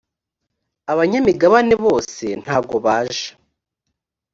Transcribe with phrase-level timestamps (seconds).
[0.91, 3.27] abanyamigabane bose ntagobaje.